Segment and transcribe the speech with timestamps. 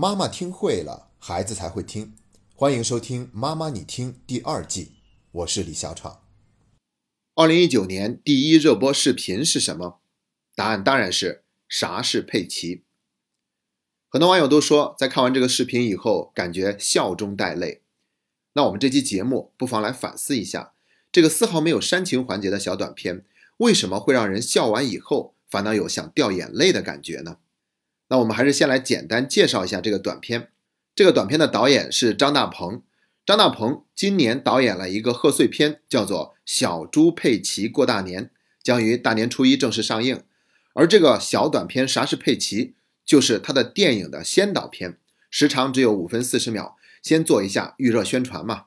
[0.00, 2.14] 妈妈听会了，孩子才会听。
[2.54, 4.92] 欢迎收听《妈妈你听》第二季，
[5.32, 6.22] 我是李小闯。
[7.34, 9.98] 二零一九年第一热播视频是什么？
[10.54, 12.84] 答案当然是啥是佩奇。
[14.08, 17.82] 很多网友都说，在看完这个视频以后，感觉笑中带泪。
[18.52, 20.74] 那我们这期节目不妨来反思一下，
[21.10, 23.24] 这个丝毫没有煽情环节的小短片，
[23.56, 27.38] 为什么会让人笑完以后反倒有想掉眼泪的感觉呢？
[28.08, 30.48] 那我们还是先来简单介绍一下这个短片。
[30.94, 32.82] 这个短片的导演是张大鹏。
[33.24, 38.24] 张大鹏今年导演了一个贺岁片，叫做《小猪佩奇过大年》，
[38.62, 40.22] 将于大年初一正式上映。
[40.72, 42.74] 而这个小短片啥是佩奇？
[43.04, 44.98] 就是他的电影的先导片，
[45.30, 48.64] 时长只有五分四十秒，先做一下预热宣传嘛。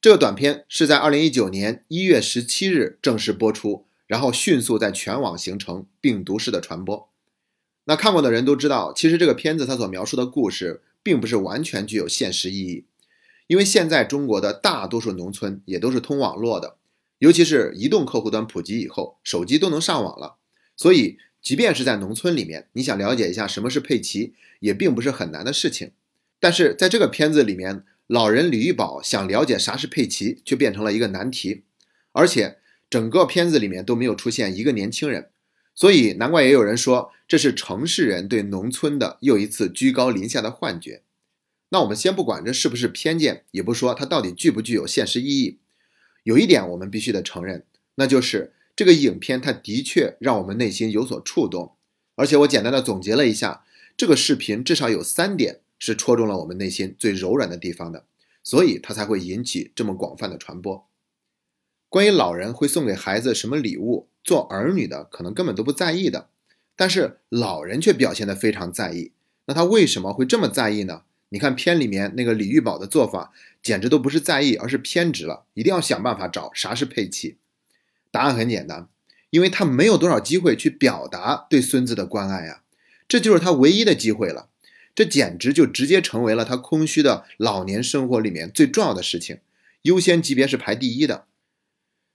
[0.00, 7.09] 这个短片是在二零一九年一月十七日正式播出，然后迅速在全网形成病毒式的传播。
[7.90, 12.84] 那看过的人都知道，其实这个片子它所描述的故事并不是完全具有现实意义，
[13.48, 16.76] 因为现在中国的大多数农村也都是通网络的，
[17.18, 20.36] 尤其是移动客户端普及以后，手机都能上网了，
[20.76, 21.18] 所以。
[21.42, 25.92] 即便是在农村里面，你想了解一下什么是佩奇，也并不是很难的事情。
[26.38, 31.62] 但是在这个片子里面，老人李玉宝想了解啥是佩奇，却变成了一个难题。
[32.12, 32.58] 而且
[32.90, 35.30] 整个片子里面都没有出现一个年轻人，
[35.80, 41.00] 所以难怪也有人说这是城市人对农村的又一次居高临下的幻觉。
[41.70, 45.58] 那我们先不管这是不是偏见，也不说它到底具不具有现实意义。
[46.24, 47.64] 有一点我们必须得承认，
[47.94, 48.52] 那就是。
[48.76, 51.74] 这个影片它的确让我们内心有所触动，
[52.14, 53.62] 而且我简单的总结了一下，
[53.94, 58.06] 这个视频至少有三点是戳中了我们内心最柔软的地方的，
[58.42, 60.88] 所以它才会引起这么广泛的传播。
[61.90, 66.28] 关于老人会送给孩子什么礼物，做儿女的可能根本都不在意的，
[66.76, 69.12] 但是老人却表现得非常在意。
[69.46, 71.02] 那他为什么会这么在意呢？
[71.30, 73.32] 你看片里面那个李玉宝的做法，
[73.62, 77.36] 简直都不是在意，而是偏执了，一定要想办法找啥是佩奇。
[78.10, 78.88] 答案很简单，
[79.30, 82.62] 因为他没有多少机会去表达对孙子的关爱啊，
[83.06, 84.48] 这就是他唯一的机会了。
[84.92, 89.38] 这简直就直接成为了他空虚的老年生活里面最重要的事情，
[89.82, 91.26] 优先级别是排第一的。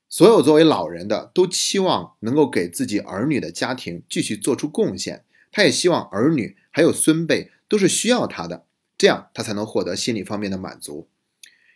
[0.07, 8.65] 所有作为老人的都期望能够给自己儿女的家庭继续做出贡献，他也希望儿女还有孙辈都是需要他的，
[8.97, 11.07] 这样他才能获得心理方面的满足。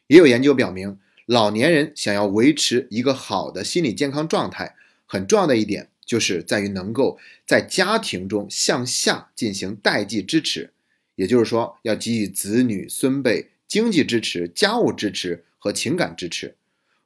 [0.07, 0.99] 也有研究表明。
[1.25, 4.75] 老年人想要维持一个好的心理健康状态，
[5.05, 10.73] 很重要的一点就是在于能够在家庭中向下进行代际支持，
[11.13, 16.55] 也就是说，要给予子女孙辈经济支持、家务支持和情感支持。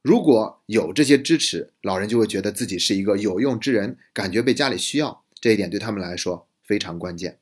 [0.04, 7.38] 如果有这些支持，老人就会觉得自己是一个有用之人，感觉被家里需要，这一点对他们来说非常关键。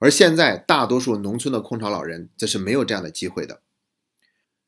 [0.00, 3.60] 而现在，大多数农村的空巢老人则是没有这样的机会的。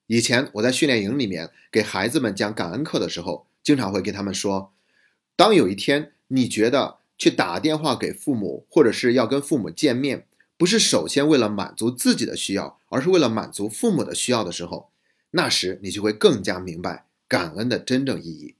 [0.06, 4.72] 以前我在训练营里面给孩子们讲感恩课的时候，经常会跟他们说：
[5.34, 14.90] 当有一天你觉得去打电话给父母，或者是要跟父母见面，不是首先为了满足自己的需要，而是为了满足父母的需要的时候，
[15.36, 18.54] 那时你就会更加明白感恩的真正意义。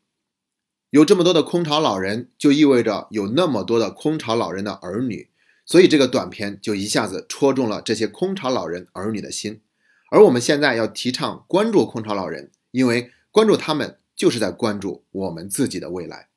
[0.91, 5.29] 有这么多的空巢老人，就意味着有那么多的空巢老人的儿女，
[5.65, 9.61] 所以这个短片就一下子戳中了这些空巢老人儿女的心。
[10.11, 16.29] 而我们现在要提倡关注空巢老人，因为关注他们就是在关注我们自己的未来。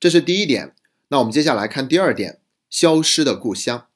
[0.00, 0.74] 这是第一点。
[1.08, 3.86] 那我们接下来看第二点：消失的故乡。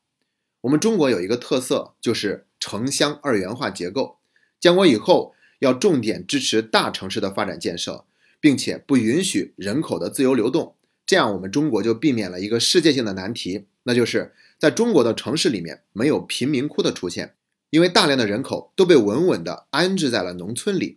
[0.61, 4.19] 我们中国有一个特色，就是城乡二元化结构。
[4.61, 8.05] 建国以后，要重点支持大城市的发展建设，
[8.41, 10.75] 并且不允许人口的自由流动。
[11.07, 17.35] 这样，我们中国就避免了一个世界性的难题，那就是在中国的城市里面没有贫民窟的出现。
[17.71, 20.97] 因为大量的人口都被稳稳地安置在了农村里，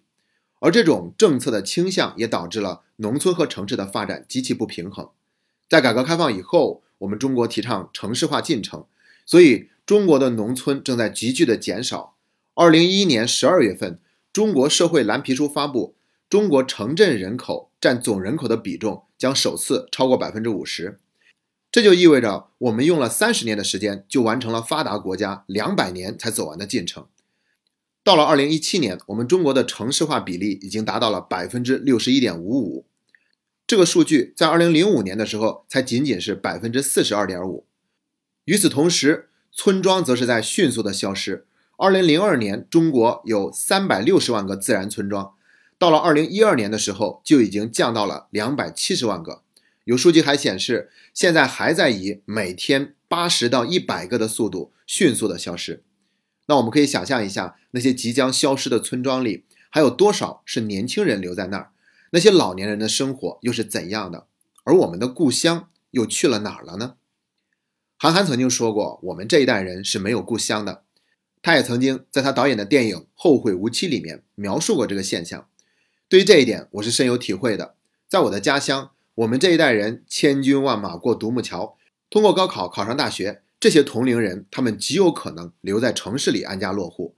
[0.60, 5.10] 而这种政策的倾向也导致了农村和城市的发展极其不平衡。
[5.68, 8.86] 在改革开放以后，我们中国提倡城市化进程，
[9.26, 12.16] 所以中国的农村正在急剧的减少。
[12.54, 14.00] 二零一一年十二月份，
[14.34, 15.94] 中国社会蓝皮书发布，
[16.30, 21.00] 中国城镇人口占总人口的比重将首次超过百分之五十。
[21.70, 27.08] 这就意味着我们用了三十年的时间，就完成了发达国家两百年才走完的进程。
[28.06, 32.86] 到了二零一七年，我们中国的城市化比例已经达到了百分之六十一点五五，
[33.68, 37.66] 这个数据在二零零五年的时候才仅仅是百分之四十二点五。
[38.46, 41.46] 与此同时，村庄则是在迅速的消失。
[41.82, 45.34] 二零零二年，中国有三百六十万个自然村庄，
[45.80, 49.42] 到了二零一二年的时候，就已经降到了两百七十万个。
[49.86, 55.84] 有数据还显示，现在还在以每天八十到一百个的速度迅速的消失。
[56.46, 61.72] 那我们可以想象一下，那些即将消失的村庄里，还有多少是年轻人留在那儿？
[62.12, 64.28] 那些老年人的生活又是怎样的？
[64.66, 66.98] 而我们的故乡又去了哪儿了呢？
[67.98, 70.84] 韩寒曾经说过，我们这一代人是没有故乡的。
[71.42, 75.48] 他也曾经在他导演的电影《后会无期》里面描述过这个现象。
[76.08, 77.76] 对于这一点，我是深有体会的。
[78.08, 81.78] 在我的家乡，我们这一代人千军万马过独木桥，
[82.10, 83.42] 通过高考考上大学。
[83.60, 87.14] 这些同龄人，他们极有可能留在城市里安家落户，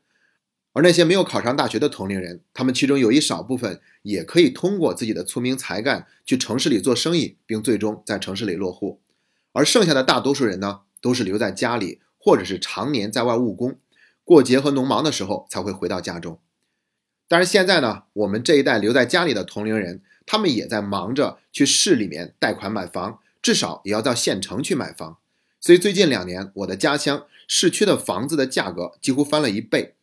[0.73, 8.99] 而那些没有考上大学的同龄人，他们其中有一少部分也可以通过自己的聪明才干去城市里做生意，并最终在城市里落户。
[9.53, 13.77] 而剩下的大多数人呢，都是留在家里，或者是常年在外务工，
[14.23, 16.39] 过节和农忙的时候才会回到家中。
[17.27, 25.17] 但是现在呢，我们这一代留在家里的同龄人，他们也在忙着去市里面贷款买房，至少也要到县城去买房。
[25.59, 29.95] 所以最近两年，我的家乡市区的房子的价格几乎翻了一倍。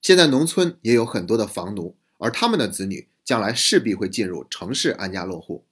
[0.00, 5.64] 现在农村也有很多的房奴，而他们的子女将来势必会进入城市安家落户。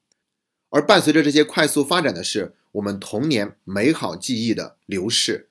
[0.71, 5.49] 而伴随着这些快速发展的是我们童年美好记忆的流逝。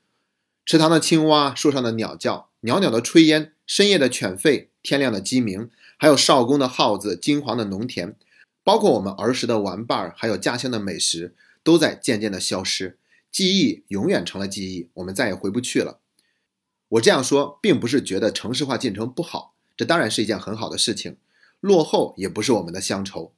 [0.67, 8.17] 池塘的青蛙，树上的鸟叫，袅袅的炊烟，深夜的犬吠，天亮的鸡鸣，还有少公的号子，金黄的农田，
[8.65, 11.33] 包括我们儿时的玩伴儿，还有家乡的美食，
[11.63, 12.97] 都在渐渐的消失。
[13.31, 15.99] 记忆永远成了记忆，我们再也回不去了。
[16.89, 21.15] 我这样说，并不是觉得城市化进程不好，这当然是一件很好的事情。
[21.61, 23.31] 落后也不是我们的乡愁。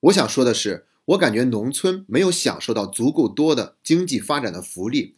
[0.00, 5.14] 我想说的是，我感觉农村没有享受到足够多的经济发展的福利。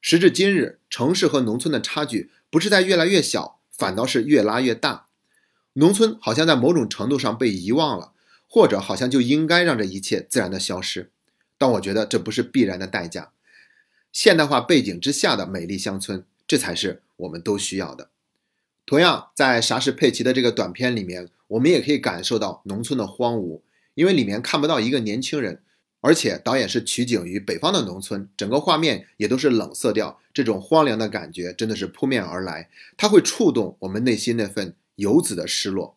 [0.00, 5.06] 时至今日，城市和农村的差距不是在越来越小，反倒是越拉越大。
[5.74, 8.12] 农村好像在某种程度上被遗忘了，
[8.48, 11.10] 或者好像就应该让这一切自然的消失。
[11.56, 13.32] 但我觉得这不是必然的代价。
[14.12, 18.08] 现代化背景之下的美丽乡村，这才是我们都需要的。
[18.86, 23.60] 同样，在《啥是佩奇》的这个短片里面，我们也可以感受到农村的荒芜，
[23.94, 25.60] 因为里面看不到一个年轻人，
[26.00, 35.96] 而且导演是取景于北方的农村，整个画面也都是冷色调，这种荒凉的感觉真的是扑面而来，它会触动我们内心那份游子的失落。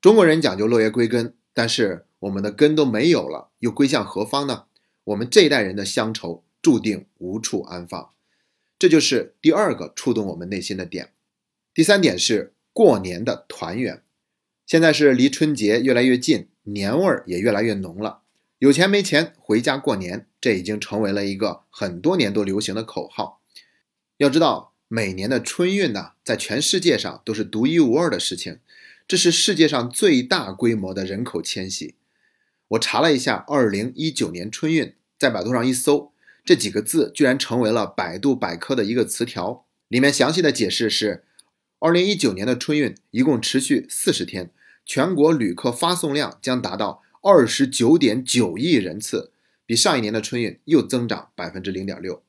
[0.00, 4.64] 中国人讲究落叶归根，但是我们的根都没有了，又归向何方呢？
[5.04, 6.44] 我们这一代人的乡愁。
[6.62, 8.10] 注定无处安放，
[8.78, 11.14] 这就是第二个触动我们内心的点。
[11.72, 14.02] 第三点是过年的团圆。
[14.66, 18.20] 现在是离春节越来越近，年味儿也越来越浓了。
[18.60, 23.40] 有钱没钱回家过年，这已经成为了一个很多年都流行的口号。
[24.18, 28.58] 要知道，每年的春运呢，在全世界上都是独一无二的事情。
[29.08, 31.94] 这是世界上最大规模的人口迁徙。
[32.68, 36.12] 我查了一下，二零一九年春运，在百度上一搜。
[36.44, 41.24] 这几个字居然成为了百度百科的一个词条，里面详细的解释是：
[41.78, 44.50] 二零一九年的春运一共持续四十天，
[44.84, 49.32] 全国旅客发送量将达到二十九点九亿人次，
[49.66, 52.22] 比上一年的春运又增长百分之零点六。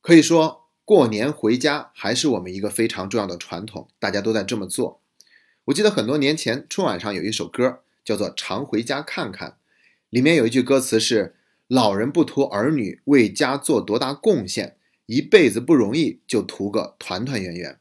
[0.00, 5.00] 可以说，过年回家还是我们一个非常重要的传统，大家都在这么做。
[5.66, 9.50] 我记得很多年前春晚上有一首歌叫做《常回家看看》，
[10.10, 11.34] 里面有一句歌词是。
[11.70, 17.78] 老人不图儿女为家做多大贡献，一辈子不容易，就图个团团圆圆。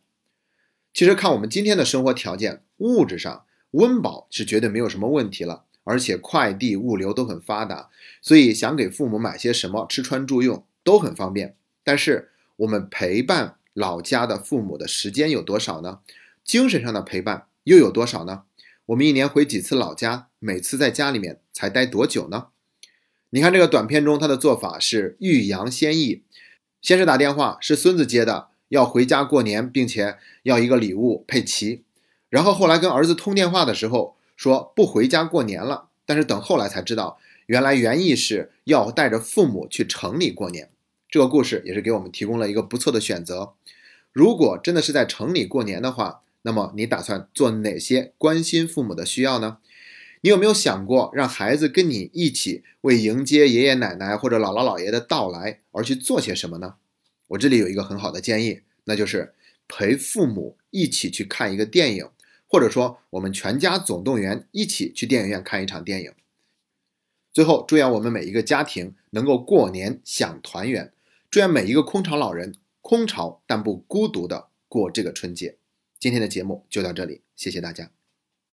[0.94, 7.90] 其实看我们今天的生活条件，物质上温饱是绝对没有什么问题了，而且快递物流都很发达，
[8.22, 11.56] 所以想给父母买些什么，吃穿住用都很方便。
[11.82, 16.00] 但是我们陪伴老家的父母的时间有多少呢？
[16.44, 18.44] 精神上的陪伴又有多少呢？
[18.88, 20.28] 我们一年回几次老家？
[20.40, 22.48] 每次在家里面才待多久呢？
[23.30, 26.24] 你看这个短片中，他的做法是欲扬先抑，
[26.82, 31.84] 先是打电话，是孙子接的，要回家过年，并且要一个礼物佩奇。
[32.30, 40.70] 然后后来跟儿子通电话的时候说不回家过年了，但是等后来才知道，原来原意是要带着父母去城里过年。
[41.10, 43.54] 这个故事也是给我们提供了一个不错的选择。
[44.14, 49.58] 如果真的是在城里过年的话，那么你打算做哪些关心父母的需要呢？
[50.22, 56.76] 你有没有想过让孩子跟你一起为迎接爷爷奶奶或者姥姥姥爷的到来而去做些什么呢？
[57.28, 59.34] 我这里有一个很好的建议，那就是
[59.68, 62.10] 陪父母一起去看一个电影，
[62.47, 66.13] 或者说我们全家总动员一起去电影院看一场电影。
[67.33, 70.92] 最后，祝愿我们每一个家庭能够过年享团圆，
[71.30, 75.57] 祝愿每一个空巢老人空巢但不孤独的过这个春节。
[75.99, 77.96] 今天的节目就到这里，谢谢大家。